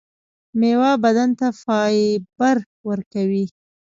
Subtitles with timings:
[0.59, 2.57] میوه بدن ته فایبر
[2.87, 3.45] ورکوي